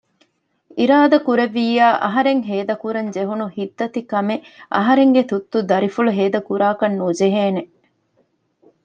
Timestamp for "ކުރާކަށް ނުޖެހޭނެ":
6.47-7.61